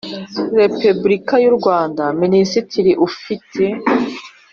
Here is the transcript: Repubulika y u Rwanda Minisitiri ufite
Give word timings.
Repubulika 0.59 1.33
y 1.43 1.45
u 1.51 1.53
Rwanda 1.57 2.03
Minisitiri 2.21 2.91
ufite 3.07 3.63